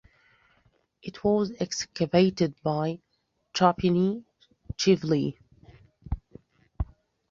It 1.03 1.23
was 1.23 1.51
excavated 1.59 2.55
by 2.63 3.01
Chubinishvili. 3.53 5.37